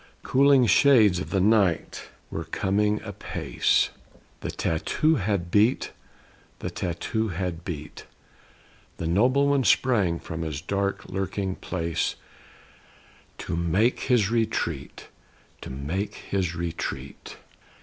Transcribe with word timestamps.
Cooling 0.23 0.65
shades 0.65 1.19
of 1.19 1.29
the 1.29 1.39
night 1.39 2.09
were 2.31 2.45
coming 2.45 2.99
apace, 3.03 3.91
The 4.39 4.49
tattoo 4.49 5.17
had 5.17 5.51
beat; 5.51 5.91
the 6.57 6.71
tattoo 6.71 7.27
had 7.27 7.63
beat. 7.63 8.05
The 8.97 9.05
noble 9.05 9.47
one 9.47 9.63
sprang 9.63 10.17
from 10.17 10.41
his 10.41 10.59
dark 10.59 11.05
lurking 11.05 11.55
place, 11.55 12.15
To 13.37 13.55
make 13.55 13.99
his 13.99 14.31
retreat; 14.31 15.07
to 15.61 15.69
make 15.69 16.15
his 16.15 16.55
retreat. 16.55 17.37